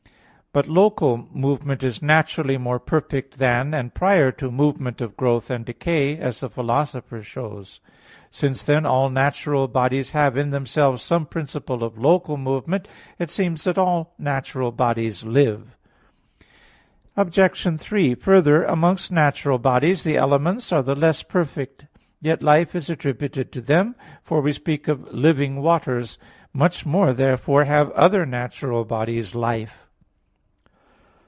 [0.53, 5.63] But local movement is naturally more perfect than, and prior to, movement of growth and
[5.63, 7.79] decay, as the Philosopher shows
[8.29, 8.41] (Phys.
[8.41, 8.49] viii, 56, 57).
[8.59, 13.63] Since then, all natural bodies have in themselves some principle of local movement, it seems
[13.63, 15.77] that all natural bodies live.
[17.15, 17.79] Obj.
[17.79, 21.85] 3: Further, amongst natural bodies the elements are the less perfect.
[22.19, 26.17] Yet life is attributed to them, for we speak of "living waters."
[26.51, 29.87] Much more, therefore, have other natural bodies life.